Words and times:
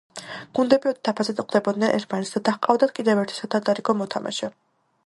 გუნდები 0.59 0.89
ოთხ 0.91 1.03
დაფაზე 1.09 1.35
ხვდებოდნენ 1.41 1.93
ერთმანეთს 1.99 2.35
და 2.49 2.57
ჰყავდათ 2.57 2.95
კიდევ 3.01 3.23
ერთი 3.27 3.39
სათადარიგო 3.43 3.99
მოთამაშე. 4.03 4.53